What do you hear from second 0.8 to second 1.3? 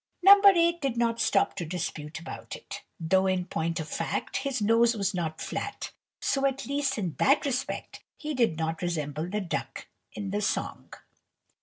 did not